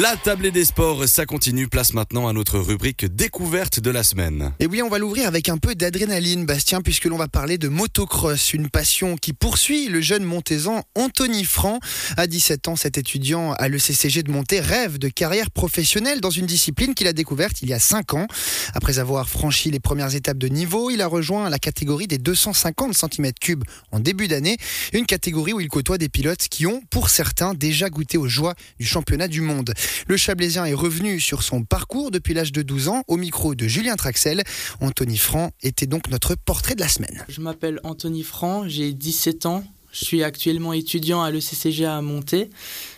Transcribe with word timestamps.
La 0.00 0.14
tablée 0.16 0.52
des 0.52 0.64
sports, 0.64 1.08
ça 1.08 1.26
continue. 1.26 1.66
Place 1.66 1.92
maintenant 1.92 2.28
à 2.28 2.32
notre 2.32 2.60
rubrique 2.60 3.04
découverte 3.04 3.80
de 3.80 3.90
la 3.90 4.04
semaine. 4.04 4.52
Et 4.60 4.68
oui, 4.68 4.80
on 4.80 4.88
va 4.88 5.00
l'ouvrir 5.00 5.26
avec 5.26 5.48
un 5.48 5.58
peu 5.58 5.74
d'adrénaline, 5.74 6.46
Bastien, 6.46 6.82
puisque 6.82 7.06
l'on 7.06 7.16
va 7.16 7.26
parler 7.26 7.58
de 7.58 7.66
motocross, 7.66 8.52
une 8.52 8.68
passion 8.68 9.16
qui 9.16 9.32
poursuit 9.32 9.88
le 9.88 10.00
jeune 10.00 10.22
montaisan 10.22 10.84
Anthony 10.94 11.42
Franc. 11.42 11.80
À 12.16 12.28
17 12.28 12.68
ans, 12.68 12.76
cet 12.76 12.96
étudiant 12.96 13.54
à 13.54 13.66
l'ECCG 13.66 14.22
de 14.22 14.30
Monté 14.30 14.60
rêve 14.60 14.98
de 14.98 15.08
carrière 15.08 15.50
professionnelle 15.50 16.20
dans 16.20 16.30
une 16.30 16.46
discipline 16.46 16.94
qu'il 16.94 17.08
a 17.08 17.12
découverte 17.12 17.60
il 17.62 17.68
y 17.68 17.74
a 17.74 17.80
5 17.80 18.14
ans. 18.14 18.28
Après 18.74 19.00
avoir 19.00 19.28
franchi 19.28 19.72
les 19.72 19.80
premières 19.80 20.14
étapes 20.14 20.38
de 20.38 20.46
niveau, 20.46 20.90
il 20.90 21.02
a 21.02 21.08
rejoint 21.08 21.50
la 21.50 21.58
catégorie 21.58 22.06
des 22.06 22.18
250 22.18 22.94
cm3 22.94 23.62
en 23.90 23.98
début 23.98 24.28
d'année, 24.28 24.58
une 24.92 25.06
catégorie 25.06 25.54
où 25.54 25.60
il 25.60 25.66
côtoie 25.66 25.98
des 25.98 26.08
pilotes 26.08 26.46
qui 26.48 26.68
ont, 26.68 26.82
pour 26.88 27.10
certains, 27.10 27.52
déjà 27.52 27.90
goûté 27.90 28.16
aux 28.16 28.28
joies 28.28 28.54
du 28.78 28.86
championnat 28.86 29.26
du 29.26 29.40
monde. 29.40 29.74
Le 30.06 30.16
Chablaisien 30.16 30.64
est 30.64 30.74
revenu 30.74 31.20
sur 31.20 31.42
son 31.42 31.62
parcours 31.64 32.10
depuis 32.10 32.34
l'âge 32.34 32.52
de 32.52 32.62
12 32.62 32.88
ans 32.88 33.02
au 33.08 33.16
micro 33.16 33.54
de 33.54 33.66
Julien 33.66 33.96
Traxel. 33.96 34.42
Anthony 34.80 35.16
Franc 35.16 35.50
était 35.62 35.86
donc 35.86 36.08
notre 36.10 36.34
portrait 36.34 36.74
de 36.74 36.80
la 36.80 36.88
semaine. 36.88 37.24
Je 37.28 37.40
m'appelle 37.40 37.80
Anthony 37.84 38.22
Franc, 38.22 38.68
j'ai 38.68 38.92
17 38.92 39.46
ans. 39.46 39.64
Je 39.92 40.04
suis 40.04 40.22
actuellement 40.22 40.72
étudiant 40.72 41.22
à 41.22 41.30
l'ECCG 41.30 41.86
à 41.86 42.00
Monté. 42.02 42.50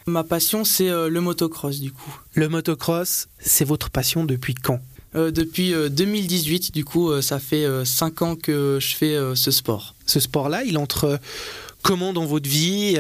Ma 0.06 0.24
passion, 0.24 0.64
c'est 0.64 0.88
euh, 0.90 1.08
le 1.08 1.20
motocross 1.20 1.80
du 1.80 1.92
coup. 1.92 2.14
Le 2.34 2.48
motocross, 2.48 3.28
c'est 3.38 3.64
votre 3.64 3.90
passion 3.90 4.24
depuis 4.24 4.54
quand? 4.54 4.80
Euh, 5.14 5.30
Depuis 5.30 5.72
2018, 5.72 6.66
euh, 6.68 6.72
du 6.72 6.84
coup, 6.84 7.20
ça 7.22 7.38
fait 7.38 7.66
5 7.84 8.22
ans 8.22 8.36
que 8.36 8.78
je 8.80 8.94
fais 8.96 9.16
ce 9.34 9.50
sport. 9.50 9.94
Ce 10.06 10.20
sport-là, 10.20 10.62
il 10.64 10.78
entre 10.78 11.18
comment 11.82 12.12
dans 12.12 12.26
votre 12.26 12.48
vie 12.48 12.96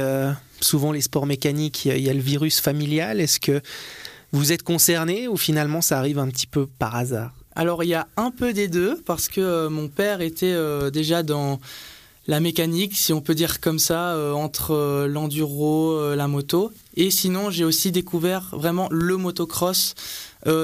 Souvent, 0.60 0.92
les 0.92 1.00
sports 1.00 1.26
mécaniques, 1.26 1.86
il 1.86 1.98
y, 1.98 2.10
a 2.10 2.14
le 2.14 2.20
virus 2.20 2.60
familial. 2.60 3.20
Est-ce 3.20 3.40
que 3.40 3.60
vous 4.32 4.52
êtes 4.52 4.62
concerné 4.62 5.26
ou 5.28 5.36
finalement 5.36 5.80
ça 5.80 5.98
arrive 5.98 6.18
un 6.18 6.28
petit 6.28 6.46
peu 6.46 6.66
par 6.66 6.96
hasard? 6.96 7.32
Alors 7.56 7.82
il 7.82 7.88
y 7.88 7.94
a 7.94 8.06
un 8.16 8.30
peu 8.30 8.52
des 8.52 8.68
deux 8.68 9.00
parce 9.04 9.28
que 9.28 9.40
euh, 9.40 9.70
mon 9.70 9.88
père 9.88 10.20
était 10.20 10.52
euh, 10.52 10.90
déjà 10.90 11.22
dans 11.22 11.60
la 12.26 12.38
mécanique, 12.38 12.96
si 12.96 13.12
on 13.12 13.20
peut 13.20 13.34
dire 13.34 13.60
comme 13.60 13.80
ça, 13.80 14.14
euh, 14.14 14.32
entre 14.32 15.06
l'enduro, 15.06 16.14
la 16.14 16.28
moto. 16.28 16.70
Et 16.96 17.10
sinon 17.10 17.50
j'ai 17.50 17.64
aussi 17.64 17.90
découvert 17.90 18.50
vraiment 18.52 18.88
le 18.90 19.16
motocross 19.16 19.94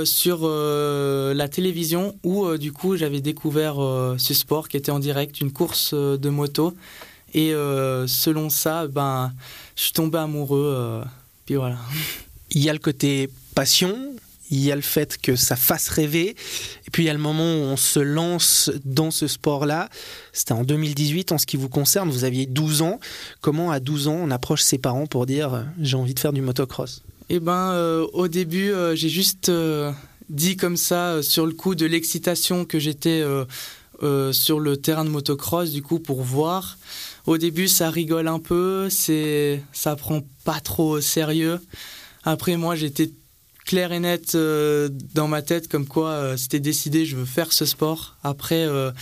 sur 0.05 0.49
la 0.49 1.49
télévision 1.49 2.15
où 2.25 2.57
du 2.57 2.73
coup 2.73 2.97
j'avais 2.97 3.21
découvert 3.21 3.77
ce 4.17 4.35
sport 4.35 4.69
qui 4.69 4.77
était 4.77 4.93
en 4.93 4.99
direct, 4.99 5.41
une 5.41 5.53
course 5.53 5.93
de 5.93 6.29
moto. 6.31 6.73
Et 7.37 7.53
selon 8.07 8.49
ça, 8.51 8.89
ben, 8.89 9.31
je 9.77 9.83
suis 9.83 9.93
tombé 9.93 10.19
amoureux. 10.19 11.05
puis 11.45 11.55
voilà. 11.55 11.77
Il 12.51 12.65
y 12.65 12.71
a 12.71 12.73
le 12.73 12.79
côté 12.79 13.29
passion, 13.55 13.95
il 14.51 14.63
y 14.63 14.71
a 14.71 14.77
le 14.77 14.83
fait 14.83 15.19
que 15.21 15.35
ça 15.35 15.57
fasse 15.57 15.89
rêver, 15.89 16.37
et 16.87 16.91
puis 16.93 17.05
il 17.05 17.07
y 17.07 17.11
a 17.11 17.13
le 17.13 17.19
moment 17.19 17.43
où 17.43 17.63
on 17.63 17.77
se 17.77 17.99
lance 17.99 18.71
dans 18.85 19.11
ce 19.11 19.27
sport-là. 19.27 19.89
C'était 20.33 20.53
en 20.53 20.63
2018 20.63 21.33
en 21.33 21.39
ce 21.39 21.47
qui 21.47 21.57
vous 21.57 21.69
concerne, 21.69 22.11
vous 22.11 22.25
aviez 22.25 22.47
12 22.47 22.83
ans. 22.83 23.01
Comment 23.41 23.71
à 23.71 23.81
12 23.81 24.09
ans 24.09 24.19
on 24.21 24.31
approche 24.31 24.63
ses 24.63 24.79
parents 24.79 25.07
pour 25.07 25.27
dire 25.27 25.55
euh, 25.55 25.63
j'ai 25.81 25.97
envie 25.97 26.15
de 26.15 26.21
faire 26.21 26.33
du 26.33 26.43
motocross? 26.43 27.03
Eh 27.29 27.41
ben, 27.41 27.73
euh, 27.73 28.07
au 28.13 28.29
début, 28.29 28.71
euh, 28.71 28.95
j'ai 28.95 29.09
juste 29.09 29.51
dit 30.29 30.57
comme 30.57 30.77
ça, 30.77 31.23
sur 31.23 31.47
le 31.47 31.53
coup 31.53 31.75
de 31.75 31.87
l'excitation 31.87 32.65
que 32.65 32.79
j'étais 32.79 33.25
sur 34.33 34.61
le 34.61 34.77
terrain 34.77 35.05
de 35.05 35.11
motocross, 35.11 35.71
du 35.71 35.83
coup, 35.83 35.99
pour 35.99 36.23
voir. 36.23 36.79
Au 37.27 37.39
début, 37.39 37.67
ça 37.67 37.91
rigole 37.91 38.29
un 38.29 38.39
peu, 38.39 38.89
c'est, 38.89 39.63
ça 39.73 39.97
prend 39.97 40.23
pas 40.45 40.61
trop 40.61 40.97
au 40.97 41.01
sérieux. 41.01 41.61
Après, 42.23 42.57
moi, 42.57 42.77
j'étais 42.77 43.11
clair 43.67 43.93
et 43.93 43.99
net 43.99 44.35
euh, 44.35 44.89
dans 45.15 45.27
ma 45.27 45.43
tête 45.43 45.69
comme 45.69 45.87
quoi 45.87 46.11
euh, 46.11 46.37
c'était 46.37 46.61
décidé, 46.61 47.05
je 47.05 47.17
veux 47.17 47.25
faire 47.25 47.53
ce 47.53 47.65
sport. 47.65 48.17
Après, 48.23 48.65
euh, 48.65 48.93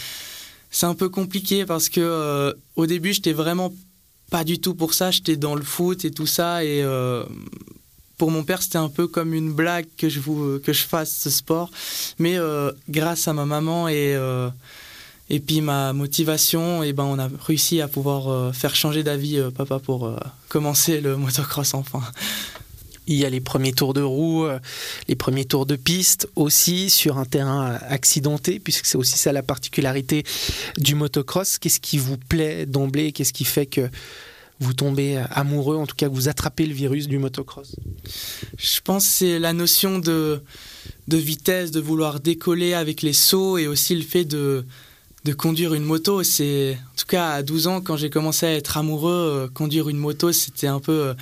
c'est 0.70 0.86
un 0.86 0.94
peu 0.94 1.10
compliqué 1.10 1.66
parce 1.66 1.88
que 1.88 2.54
au 2.74 2.86
début, 2.86 3.12
j'étais 3.12 3.34
vraiment 3.34 3.72
pas 4.30 4.42
du 4.42 4.58
tout 4.58 4.74
pour 4.74 4.94
ça. 4.94 5.10
J'étais 5.10 5.36
dans 5.36 5.54
le 5.54 5.62
foot 5.62 6.04
et 6.04 6.10
tout 6.10 6.26
ça 6.26 6.64
et 6.64 6.82
pour 8.16 8.30
mon 8.32 8.42
père, 8.42 8.60
c'était 8.60 8.78
un 8.78 8.88
peu 8.88 9.06
comme 9.06 9.34
une 9.34 9.52
blague 9.52 9.86
que 9.96 10.08
je, 10.08 10.58
que 10.58 10.72
je 10.72 10.82
fasse 10.82 11.16
ce 11.16 11.30
sport. 11.30 11.70
Mais 12.18 12.36
grâce 12.88 13.28
à 13.28 13.32
ma 13.34 13.44
maman 13.44 13.88
et, 13.88 14.18
et 15.34 15.40
puis 15.40 15.60
ma 15.60 15.92
motivation, 15.92 16.82
et 16.82 16.92
ben, 16.92 17.04
on 17.04 17.18
a 17.18 17.28
réussi 17.46 17.80
à 17.80 17.88
pouvoir 17.88 18.54
faire 18.54 18.74
changer 18.74 19.02
d'avis 19.02 19.40
papa 19.56 19.78
pour 19.78 20.16
commencer 20.48 21.00
le 21.00 21.16
motocross 21.16 21.74
enfin. 21.74 22.02
Il 23.06 23.16
y 23.16 23.24
a 23.24 23.30
les 23.30 23.40
premiers 23.40 23.72
tours 23.72 23.92
de 23.92 24.00
roue, 24.00 24.46
euh, 24.46 24.58
les 25.08 25.14
premiers 25.14 25.44
tours 25.44 25.66
de 25.66 25.76
piste 25.76 26.28
aussi 26.36 26.88
sur 26.88 27.18
un 27.18 27.26
terrain 27.26 27.78
accidenté, 27.88 28.58
puisque 28.58 28.86
c'est 28.86 28.96
aussi 28.96 29.18
ça 29.18 29.32
la 29.32 29.42
particularité 29.42 30.24
du 30.78 30.94
motocross. 30.94 31.58
Qu'est-ce 31.58 31.80
qui 31.80 31.98
vous 31.98 32.16
plaît 32.16 32.64
d'emblée? 32.64 33.12
Qu'est-ce 33.12 33.34
qui 33.34 33.44
fait 33.44 33.66
que 33.66 33.90
vous 34.60 34.72
tombez 34.72 35.22
amoureux, 35.30 35.76
en 35.76 35.86
tout 35.86 35.96
cas 35.96 36.08
que 36.08 36.14
vous 36.14 36.28
attrapez 36.28 36.64
le 36.64 36.72
virus 36.72 37.06
du 37.06 37.18
motocross? 37.18 37.76
Je 38.56 38.80
pense 38.82 39.04
que 39.04 39.10
c'est 39.10 39.38
la 39.38 39.52
notion 39.52 39.98
de, 39.98 40.40
de 41.08 41.16
vitesse, 41.18 41.72
de 41.72 41.80
vouloir 41.80 42.20
décoller 42.20 42.72
avec 42.72 43.02
les 43.02 43.12
sauts 43.12 43.58
et 43.58 43.66
aussi 43.66 43.94
le 43.94 44.02
fait 44.04 44.24
de, 44.24 44.64
de 45.24 45.32
conduire 45.32 45.74
une 45.74 45.84
moto. 45.84 46.22
C'est 46.22 46.78
en 46.92 46.96
tout 46.96 47.06
cas 47.06 47.30
à 47.30 47.42
12 47.42 47.66
ans 47.66 47.80
quand 47.80 47.96
j'ai 47.96 48.10
commencé 48.10 48.46
à 48.46 48.54
être 48.54 48.76
amoureux, 48.76 49.12
euh, 49.12 49.48
conduire 49.48 49.88
une 49.88 49.96
moto, 49.96 50.32
c'était 50.32 50.66
un 50.66 50.80
peu 50.80 50.92
euh, 50.92 51.14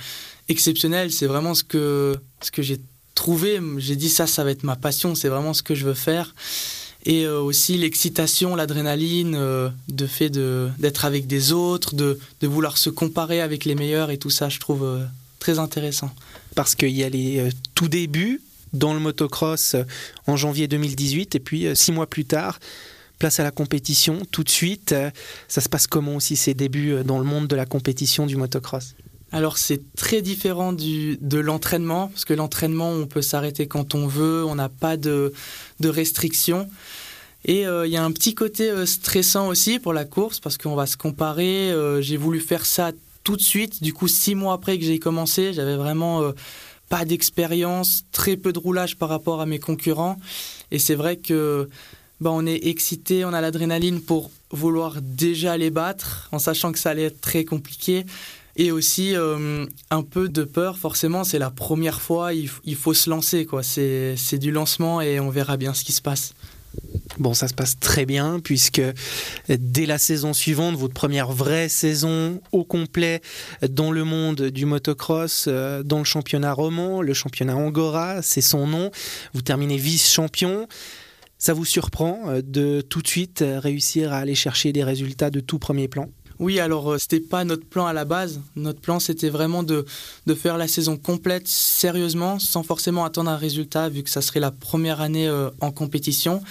exceptionnel. 0.49 1.11
C'est 1.11 1.27
vraiment 1.27 1.53
ce 1.53 1.63
que, 1.63 2.15
ce 2.41 2.51
que 2.51 2.61
j'ai 2.61 2.79
trouvé. 3.15 3.59
J'ai 3.77 3.95
dit 3.95 4.09
ça, 4.09 4.27
ça 4.27 4.43
va 4.43 4.51
être 4.51 4.63
ma 4.63 4.75
passion. 4.75 5.15
C'est 5.15 5.29
vraiment 5.29 5.53
ce 5.53 5.63
que 5.63 5.75
je 5.75 5.85
veux 5.85 5.93
faire. 5.93 6.35
Et 7.05 7.25
euh, 7.25 7.39
aussi 7.39 7.77
l'excitation, 7.77 8.55
l'adrénaline, 8.55 9.37
de 9.89 10.07
fait 10.07 10.29
d'être 10.29 11.05
avec 11.05 11.27
des 11.27 11.51
autres, 11.51 11.95
de, 11.95 12.19
de, 12.41 12.47
vouloir 12.47 12.77
se 12.77 12.89
comparer 12.89 13.41
avec 13.41 13.65
les 13.65 13.75
meilleurs 13.75 14.09
et 14.09 14.17
tout 14.17 14.29
ça, 14.29 14.49
je 14.49 14.59
trouve 14.59 15.01
très 15.39 15.59
intéressant. 15.59 16.11
Parce 16.55 16.75
qu'il 16.75 16.91
y 16.91 17.03
a 17.03 17.09
les 17.09 17.49
tout 17.75 17.89
débuts 17.89 18.41
dans 18.71 18.93
le 18.93 18.99
motocross 18.99 19.75
en 20.27 20.37
janvier 20.37 20.67
2018 20.67 21.35
et 21.35 21.39
puis 21.39 21.67
six 21.75 21.91
mois 21.91 22.07
plus 22.07 22.25
tard, 22.25 22.59
place 23.23 23.39
à 23.39 23.43
la 23.43 23.51
compétition 23.51 24.15
tout 24.31 24.43
de 24.43 24.49
suite. 24.49 24.93
Ça 25.47 25.61
se 25.61 25.69
passe 25.69 25.87
comment 25.87 26.17
aussi 26.17 26.35
ces 26.35 26.53
débuts 26.53 27.05
dans 27.05 27.19
le 27.19 27.23
monde 27.23 27.47
de 27.47 27.55
la 27.55 27.65
compétition 27.65 28.25
du 28.25 28.35
motocross? 28.35 28.95
Alors 29.31 29.57
c'est 29.57 29.81
très 29.95 30.21
différent 30.21 30.73
du, 30.73 31.17
de 31.21 31.39
l'entraînement, 31.39 32.09
parce 32.09 32.25
que 32.25 32.33
l'entraînement, 32.33 32.91
on 32.91 33.07
peut 33.07 33.21
s'arrêter 33.21 33.65
quand 33.65 33.95
on 33.95 34.07
veut, 34.07 34.43
on 34.43 34.55
n'a 34.55 34.67
pas 34.67 34.97
de, 34.97 35.31
de 35.79 35.89
restrictions. 35.89 36.69
Et 37.45 37.65
euh, 37.65 37.87
il 37.87 37.93
y 37.93 37.97
a 37.97 38.03
un 38.03 38.11
petit 38.11 38.35
côté 38.35 38.69
euh, 38.69 38.85
stressant 38.85 39.47
aussi 39.47 39.79
pour 39.79 39.93
la 39.93 40.03
course, 40.03 40.41
parce 40.41 40.57
qu'on 40.57 40.75
va 40.75 40.85
se 40.85 40.97
comparer. 40.97 41.71
Euh, 41.71 42.01
j'ai 42.01 42.17
voulu 42.17 42.41
faire 42.41 42.65
ça 42.65 42.91
tout 43.23 43.37
de 43.37 43.41
suite. 43.41 43.81
Du 43.81 43.93
coup, 43.93 44.09
six 44.09 44.35
mois 44.35 44.53
après 44.53 44.77
que 44.77 44.83
j'ai 44.83 44.99
commencé, 44.99 45.53
j'avais 45.53 45.77
vraiment 45.77 46.21
pas 46.89 47.05
d'expérience, 47.05 48.03
très 48.11 48.35
peu 48.35 48.51
de 48.51 48.59
roulage 48.59 48.97
par 48.97 49.07
rapport 49.07 49.39
à 49.39 49.45
mes 49.45 49.59
concurrents. 49.59 50.17
Et 50.71 50.79
c'est 50.79 50.95
vrai 50.95 51.15
que 51.15 51.69
bah, 52.21 52.31
on 52.31 52.45
est 52.45 52.67
excité, 52.67 53.25
on 53.25 53.33
a 53.33 53.41
l'adrénaline 53.41 54.01
pour 54.01 54.31
vouloir 54.51 55.01
déjà 55.01 55.57
les 55.57 55.69
battre, 55.69 56.29
en 56.31 56.39
sachant 56.39 56.71
que 56.71 56.79
ça 56.79 56.91
allait 56.91 57.03
être 57.03 57.21
très 57.21 57.43
compliqué. 57.43 58.05
Et 58.55 58.71
aussi 58.71 59.15
euh, 59.15 59.65
un 59.89 60.03
peu 60.03 60.29
de 60.29 60.43
peur 60.43 60.77
forcément 60.77 61.23
c'est 61.23 61.39
la 61.39 61.49
première 61.49 61.99
fois 62.01 62.33
il, 62.33 62.75
faut 62.75 62.93
se 62.93 63.09
lancer 63.09 63.45
quoi. 63.45 63.63
C'est 63.63 64.37
du 64.37 64.51
lancement 64.51 65.01
et 65.01 65.19
on 65.19 65.31
verra 65.31 65.57
bien 65.57 65.73
ce 65.73 65.83
qui 65.83 65.91
se 65.91 66.03
passe. 66.03 66.35
Bon, 67.19 67.33
ça 67.33 67.47
se 67.47 67.53
passe 67.53 67.79
très 67.79 68.05
bien 68.05 68.39
puisque 68.39 68.81
dès 69.49 69.85
la 69.85 69.97
saison 69.97 70.33
suivante, 70.33 70.75
votre 70.75 70.93
première 70.93 71.31
vraie 71.31 71.69
saison 71.69 72.41
au 72.51 72.63
complet 72.63 73.21
dans 73.67 73.91
le 73.91 74.03
monde 74.03 74.41
du 74.41 74.65
motocross, 74.65 75.45
euh, 75.47 75.83
dans 75.83 75.99
le 75.99 76.03
championnat 76.03 76.53
roman, 76.53 77.01
le 77.01 77.13
championnat 77.13 77.55
Angora, 77.55 78.21
c'est 78.21 78.41
son 78.41 78.67
nom, 78.67 78.91
vous 79.33 79.41
terminez 79.41 79.77
vice-champion. 79.77 80.67
Ça 81.45 81.53
vous 81.53 81.65
surprend 81.65 82.21
euh, 82.27 82.41
de 82.41 82.79
tout 82.79 83.01
de 83.01 83.07
suite 83.09 83.43
réussir 83.45 84.13
à 84.13 84.19
aller 84.19 84.33
chercher 84.33 84.71
des 84.71 84.81
résultats 84.81 85.29
de 85.29 85.41
tout 85.41 85.59
premier 85.59 85.89
plan? 85.89 86.07
Oui, 86.39 86.61
alors 86.61 86.93
euh, 86.93 86.97
c'était 86.97 87.19
pas 87.19 87.43
notre 87.43 87.65
plan 87.65 87.85
à 87.85 87.91
la 87.91 88.05
base. 88.05 88.39
Notre 88.55 88.79
plan 88.79 89.01
c'était 89.01 89.27
vraiment 89.27 89.61
de, 89.61 89.85
de 90.25 90.35
faire 90.35 90.57
la 90.57 90.69
saison 90.69 90.95
complète 90.95 91.49
sérieusement, 91.49 92.39
sans 92.39 92.63
forcément 92.63 93.03
attendre 93.03 93.29
un 93.29 93.35
résultat, 93.35 93.89
vu 93.89 94.03
que 94.03 94.09
ça 94.09 94.21
serait 94.21 94.39
la 94.39 94.51
première 94.51 95.01
année 95.01 95.27
euh, 95.27 95.49
en 95.59 95.71
compétition. 95.71 96.41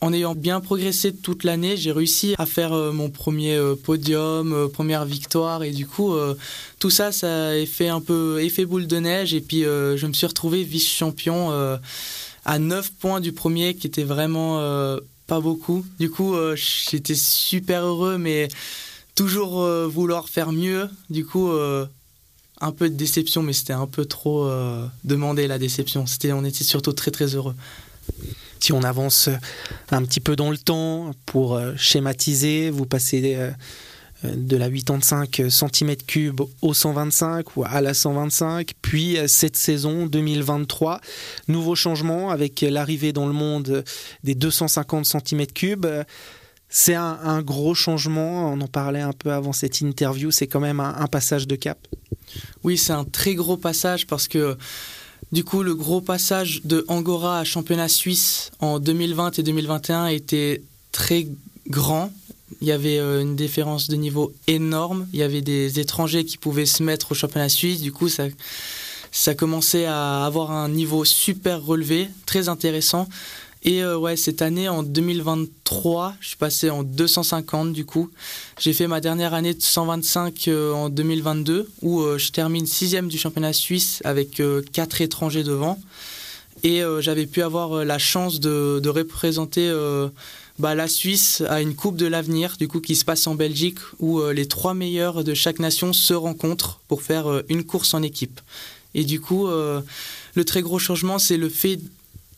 En 0.00 0.12
ayant 0.12 0.36
bien 0.36 0.60
progressé 0.60 1.12
toute 1.12 1.42
l'année, 1.42 1.76
j'ai 1.76 1.90
réussi 1.90 2.36
à 2.38 2.46
faire 2.46 2.72
euh, 2.72 2.92
mon 2.92 3.10
premier 3.10 3.60
podium, 3.82 4.70
première 4.72 5.06
victoire, 5.06 5.64
et 5.64 5.72
du 5.72 5.88
coup, 5.88 6.14
tout 6.78 6.88
ça, 6.88 7.10
ça 7.10 7.48
a 7.48 7.66
fait 7.66 7.88
un 7.88 8.00
peu 8.00 8.40
effet 8.40 8.64
boule 8.64 8.86
de 8.86 8.96
neige, 8.96 9.34
et 9.34 9.42
puis 9.42 9.60
je 9.62 10.06
me 10.06 10.14
suis 10.14 10.26
retrouvé 10.26 10.64
vice-champion 10.64 11.50
à 12.50 12.58
9 12.58 12.92
points 12.92 13.20
du 13.20 13.32
premier, 13.32 13.74
qui 13.74 13.86
était 13.86 14.04
vraiment 14.04 14.58
pas 15.26 15.40
beaucoup. 15.40 15.84
Du 15.98 16.10
coup, 16.10 16.34
j'étais 16.56 17.14
super 17.14 17.84
heureux, 17.84 18.18
mais 18.18 18.48
toujours 19.14 19.60
euh, 19.60 19.86
vouloir 19.86 20.28
faire 20.28 20.50
mieux. 20.50 20.88
Du 21.10 21.26
coup, 21.26 21.50
euh, 21.50 21.86
un 22.60 22.72
peu 22.72 22.88
de 22.88 22.94
déception, 22.94 23.42
mais 23.42 23.52
c'était 23.52 23.72
un 23.72 23.86
peu 23.86 24.04
trop 24.04 24.46
euh, 24.46 24.86
demandé 25.04 25.46
la 25.46 25.58
déception. 25.58 26.06
C'était, 26.06 26.32
on 26.32 26.44
était 26.44 26.64
surtout 26.64 26.92
très 26.92 27.10
très 27.10 27.34
heureux. 27.34 27.54
Si 28.60 28.72
on 28.72 28.82
avance 28.82 29.28
un 29.90 30.02
petit 30.04 30.20
peu 30.20 30.36
dans 30.36 30.50
le 30.50 30.58
temps 30.58 31.12
pour 31.26 31.54
euh, 31.54 31.72
schématiser, 31.76 32.70
vous 32.70 32.84
passez 32.86 33.34
euh, 33.36 33.50
de 34.24 34.56
la 34.56 34.70
85 34.70 35.40
cm3 35.40 36.48
au 36.62 36.74
125 36.74 37.56
ou 37.56 37.64
à 37.64 37.80
la 37.80 37.94
125, 37.94 38.74
puis 38.82 39.16
cette 39.26 39.56
saison 39.56 40.06
2023, 40.06 41.00
nouveau 41.48 41.74
changement 41.74 42.30
avec 42.30 42.60
l'arrivée 42.60 43.12
dans 43.12 43.26
le 43.26 43.32
monde 43.32 43.84
des 44.24 44.34
250 44.34 45.06
cm3. 45.06 46.04
C'est 46.72 46.94
un, 46.94 47.42
gros 47.42 47.74
changement, 47.74 48.52
on 48.52 48.60
en 48.60 48.68
parlait 48.68 49.00
un 49.00 49.12
peu 49.12 49.32
avant 49.32 49.52
cette 49.52 49.80
interview, 49.80 50.30
c'est 50.30 50.46
quand 50.46 50.60
même 50.60 50.78
un, 50.78 51.06
passage 51.08 51.48
de 51.48 51.56
cap. 51.56 51.78
Oui, 52.62 52.78
c'est 52.78 52.92
un 52.92 53.04
très 53.04 53.34
gros 53.34 53.56
passage 53.56 54.06
parce 54.06 54.28
que 54.28 54.56
du 55.32 55.42
coup 55.42 55.64
le 55.64 55.74
gros 55.74 56.00
passage 56.00 56.60
de 56.64 56.84
Angora 56.86 57.40
à 57.40 57.44
championnat 57.44 57.88
suisse 57.88 58.52
en 58.60 58.78
2020 58.78 59.40
et 59.40 59.42
2021 59.42 60.06
était 60.06 60.62
très 60.92 61.26
grand. 61.66 62.12
Il 62.60 62.68
y 62.68 62.72
avait 62.72 62.98
euh, 62.98 63.22
une 63.22 63.36
différence 63.36 63.88
de 63.88 63.96
niveau 63.96 64.32
énorme. 64.46 65.06
Il 65.12 65.18
y 65.18 65.22
avait 65.22 65.40
des 65.40 65.80
étrangers 65.80 66.24
qui 66.24 66.36
pouvaient 66.36 66.66
se 66.66 66.82
mettre 66.82 67.12
au 67.12 67.14
championnat 67.14 67.48
suisse. 67.48 67.80
Du 67.80 67.90
coup, 67.90 68.08
ça, 68.08 68.24
ça 69.12 69.34
commençait 69.34 69.86
à 69.86 70.24
avoir 70.24 70.50
un 70.50 70.68
niveau 70.68 71.04
super 71.04 71.62
relevé, 71.64 72.08
très 72.26 72.48
intéressant. 72.48 73.08
Et 73.62 73.82
euh, 73.82 73.96
ouais, 73.96 74.16
cette 74.16 74.42
année, 74.42 74.68
en 74.68 74.82
2023, 74.82 76.16
je 76.20 76.28
suis 76.28 76.36
passé 76.36 76.70
en 76.70 76.82
250 76.82 77.72
du 77.72 77.84
coup. 77.84 78.10
J'ai 78.58 78.72
fait 78.72 78.86
ma 78.86 79.00
dernière 79.00 79.34
année 79.34 79.54
de 79.54 79.62
125 79.62 80.48
euh, 80.48 80.72
en 80.72 80.90
2022, 80.90 81.68
où 81.82 82.02
je 82.18 82.30
termine 82.30 82.66
sixième 82.66 83.08
du 83.08 83.18
championnat 83.18 83.52
suisse 83.54 84.00
avec 84.04 84.42
quatre 84.72 85.00
étrangers 85.00 85.44
devant. 85.44 85.78
Et 86.62 86.82
j'avais 87.00 87.24
pu 87.24 87.40
avoir 87.40 87.86
la 87.86 87.96
chance 87.96 88.38
de 88.38 88.88
représenter 88.88 89.70
bah, 90.60 90.74
la 90.74 90.88
Suisse 90.88 91.42
à 91.48 91.60
une 91.60 91.74
Coupe 91.74 91.96
de 91.96 92.06
l'avenir, 92.06 92.56
du 92.58 92.68
coup, 92.68 92.80
qui 92.80 92.94
se 92.94 93.04
passe 93.04 93.26
en 93.26 93.34
Belgique, 93.34 93.78
où 93.98 94.22
les 94.22 94.46
trois 94.46 94.74
meilleurs 94.74 95.24
de 95.24 95.34
chaque 95.34 95.58
nation 95.58 95.92
se 95.92 96.14
rencontrent 96.14 96.80
pour 96.88 97.02
faire 97.02 97.42
une 97.48 97.64
course 97.64 97.94
en 97.94 98.02
équipe. 98.02 98.40
Et 98.94 99.04
du 99.04 99.20
coup, 99.20 99.46
le 99.46 100.44
très 100.44 100.62
gros 100.62 100.78
changement, 100.78 101.18
c'est 101.18 101.36
le 101.36 101.48
fait 101.48 101.80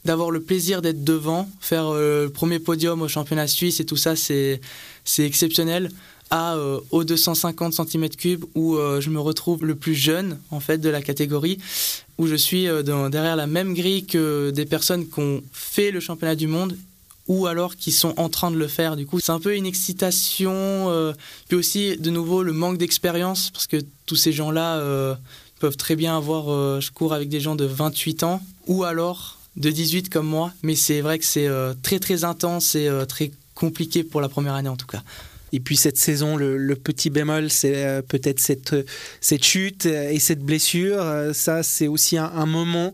d'avoir 0.05 0.31
le 0.31 0.41
plaisir 0.41 0.83
d'être 0.83 1.05
devant, 1.05 1.49
faire 1.61 1.87
euh, 1.87 2.25
le 2.25 2.31
premier 2.31 2.59
podium 2.59 3.03
au 3.03 3.09
championnat 3.09 3.47
suisse 3.47 3.81
et 3.81 3.85
tout 3.85 3.97
ça, 3.97 4.17
c'est 4.17 4.61
exceptionnel. 5.19 5.91
À 6.31 6.55
euh, 6.55 6.81
aux 6.91 7.05
250 7.05 7.75
cm3 7.75 8.39
où 8.55 8.77
euh, 8.77 9.03
je 9.03 9.11
me 9.11 9.21
retrouve 9.21 9.67
le 9.67 9.75
plus 9.75 9.95
jeune 9.95 10.39
en 10.51 10.61
fait 10.61 10.79
de 10.79 10.89
la 10.89 11.03
catégorie, 11.03 11.59
où 12.17 12.27
je 12.27 12.37
suis 12.37 12.67
derrière 12.85 13.37
la 13.37 13.47
même 13.47 13.75
grille 13.75 14.07
que 14.07 14.51
des 14.51 14.65
personnes 14.65 15.07
qui 15.07 15.21
ont 15.21 15.43
fait 15.53 15.91
le 15.91 16.01
championnat 16.01 16.35
du 16.35 16.47
monde 16.47 16.75
ou 17.33 17.47
alors 17.47 17.77
qui 17.77 17.93
sont 17.93 18.15
en 18.19 18.29
train 18.29 18.51
de 18.51 18.57
le 18.57 18.69
faire. 18.69 18.97
Du 18.97 19.07
coup, 19.07 19.21
c'est 19.21 19.33
un 19.33 19.41
peu 19.41 19.55
une 19.57 19.67
excitation, 19.67 21.15
puis 21.49 21.57
aussi 21.57 21.97
de 21.97 22.11
nouveau 22.11 22.43
le 22.43 22.53
manque 22.53 22.79
d'expérience 22.79 23.51
parce 23.51 23.67
que 23.67 23.79
tous 24.07 24.17
ces 24.17 24.33
gens-là 24.33 24.81
peuvent 25.61 25.77
très 25.77 25.97
bien 25.97 26.17
avoir. 26.17 26.81
je 26.81 26.91
cours 26.91 27.15
avec 27.15 27.29
des 27.29 27.41
gens 27.41 27.57
de 27.57 27.65
28 27.65 28.23
ans 28.25 28.43
ou 28.67 28.85
alors 28.85 29.39
de 29.57 29.71
18 29.71 30.09
comme 30.09 30.27
moi, 30.27 30.53
mais 30.63 30.77
c'est 30.77 31.01
vrai 31.01 31.19
que 31.19 31.25
c'est 31.25 31.47
euh, 31.47 31.75
très 31.83 31.99
très 31.99 32.25
intense 32.25 32.75
et 32.75 32.89
euh, 32.89 33.05
très 33.05 33.31
compliqué 33.55 34.03
pour 34.03 34.21
la 34.21 34.29
première 34.29 34.55
année 34.55 34.69
en 34.69 34.77
tout 34.77 34.87
cas. 34.87 35.03
Et 35.53 35.61
puis 35.61 35.77
cette 35.77 35.97
saison, 35.97 36.37
le, 36.37 36.75
petit 36.77 37.11
bémol, 37.11 37.51
c'est 37.51 37.85
euh, 37.85 38.03
peut-être 38.03 38.41
cette, 38.41 38.75
cette 39.21 39.45
chute 39.45 39.87
et 39.87 40.19
cette 40.19 40.41
blessure. 40.41 41.05
ça, 41.35 41.63
c'est 41.63 41.89
aussi 41.89 42.17
un, 42.17 42.47
moment 42.47 42.93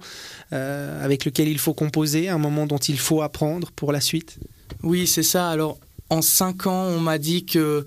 avec 0.50 1.24
lequel 1.24 1.48
il 1.48 1.58
faut 1.58 1.74
composer, 1.74 2.28
un 2.28 2.38
moment 2.38 2.66
dont 2.66 2.78
il 2.78 2.98
faut 2.98 3.22
apprendre 3.22 3.70
pour 3.72 3.92
la 3.92 4.00
suite. 4.00 4.38
Oui, 4.82 5.06
c'est 5.06 5.22
ça. 5.22 5.50
Alors, 5.50 5.78
en 6.10 6.22
5 6.22 6.66
ans, 6.66 6.84
on 6.84 7.00
m'a 7.00 7.18
dit 7.18 7.44
que 7.44 7.86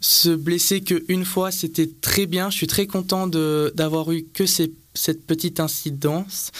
se 0.00 0.28
blesser 0.30 0.82
qu'une 0.82 1.24
fois, 1.24 1.50
c'était 1.50 1.88
très 2.00 2.26
bien. 2.26 2.50
Je 2.50 2.56
suis 2.56 2.66
très 2.66 2.86
content 2.86 3.26
d'avoir 3.26 4.12
eu 4.12 4.24
que 4.32 4.46
cette 4.96 5.24
petite 5.24 5.60
incidence. 5.60 6.50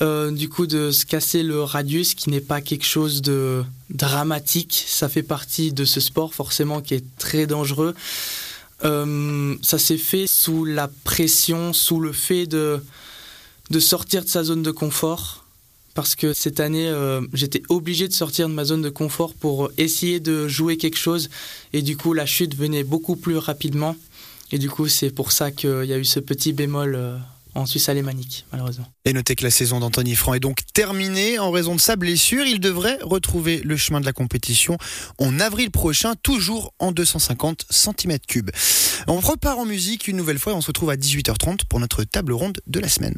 Euh, 0.00 0.30
du 0.30 0.48
coup, 0.48 0.66
de 0.66 0.90
se 0.90 1.04
casser 1.04 1.42
le 1.42 1.62
radius, 1.62 2.14
qui 2.14 2.30
n'est 2.30 2.40
pas 2.40 2.60
quelque 2.60 2.86
chose 2.86 3.20
de 3.22 3.64
dramatique. 3.90 4.84
Ça 4.86 5.08
fait 5.08 5.22
partie 5.22 5.72
de 5.72 5.84
ce 5.84 6.00
sport, 6.00 6.34
forcément, 6.34 6.80
qui 6.80 6.94
est 6.94 7.04
très 7.18 7.46
dangereux. 7.46 7.94
Euh, 8.84 9.56
ça 9.62 9.78
s'est 9.78 9.98
fait 9.98 10.26
sous 10.26 10.64
la 10.64 10.88
pression, 11.04 11.72
sous 11.72 12.00
le 12.00 12.12
fait 12.12 12.46
de, 12.46 12.82
de 13.70 13.80
sortir 13.80 14.24
de 14.24 14.28
sa 14.28 14.44
zone 14.44 14.62
de 14.62 14.70
confort 14.70 15.44
parce 15.94 16.14
que 16.14 16.32
cette 16.32 16.60
année, 16.60 16.88
euh, 16.88 17.20
j'étais 17.32 17.62
obligé 17.68 18.08
de 18.08 18.12
sortir 18.12 18.48
de 18.48 18.54
ma 18.54 18.64
zone 18.64 18.82
de 18.82 18.90
confort 18.90 19.34
pour 19.34 19.70
essayer 19.76 20.20
de 20.20 20.46
jouer 20.48 20.76
quelque 20.76 20.98
chose. 20.98 21.28
Et 21.72 21.82
du 21.82 21.96
coup, 21.96 22.12
la 22.14 22.26
chute 22.26 22.54
venait 22.56 22.84
beaucoup 22.84 23.16
plus 23.16 23.36
rapidement. 23.36 23.96
Et 24.52 24.58
du 24.58 24.70
coup, 24.70 24.88
c'est 24.88 25.10
pour 25.10 25.32
ça 25.32 25.50
qu'il 25.50 25.84
y 25.84 25.92
a 25.92 25.98
eu 25.98 26.04
ce 26.04 26.20
petit 26.20 26.52
bémol 26.52 27.20
en 27.54 27.66
Suisse 27.66 27.88
alémanique, 27.88 28.46
malheureusement. 28.52 28.86
Et 29.04 29.12
notez 29.12 29.34
que 29.34 29.44
la 29.44 29.50
saison 29.50 29.80
d'Anthony 29.80 30.14
Franc 30.14 30.34
est 30.34 30.40
donc 30.40 30.60
terminée 30.72 31.38
en 31.38 31.50
raison 31.50 31.74
de 31.74 31.80
sa 31.80 31.96
blessure. 31.96 32.44
Il 32.44 32.60
devrait 32.60 32.98
retrouver 33.02 33.60
le 33.64 33.76
chemin 33.76 34.00
de 34.00 34.06
la 34.06 34.12
compétition 34.12 34.76
en 35.18 35.40
avril 35.40 35.70
prochain, 35.70 36.14
toujours 36.22 36.74
en 36.78 36.92
250 36.92 37.66
cm3. 37.70 38.50
On 39.08 39.20
repart 39.20 39.58
en 39.58 39.64
musique 39.64 40.08
une 40.08 40.16
nouvelle 40.16 40.38
fois 40.38 40.52
et 40.52 40.56
on 40.56 40.60
se 40.60 40.68
retrouve 40.68 40.90
à 40.90 40.96
18h30 40.96 41.64
pour 41.68 41.80
notre 41.80 42.04
table 42.04 42.32
ronde 42.32 42.60
de 42.66 42.80
la 42.80 42.88
semaine. 42.88 43.08